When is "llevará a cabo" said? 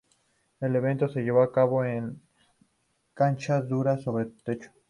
1.21-1.85